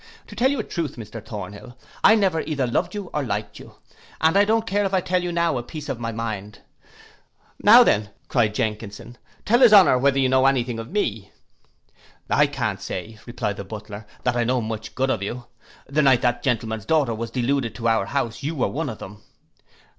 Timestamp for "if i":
4.83-4.99